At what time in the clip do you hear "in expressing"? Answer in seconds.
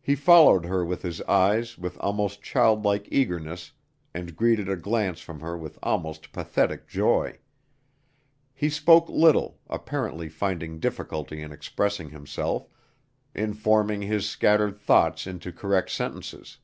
11.42-12.08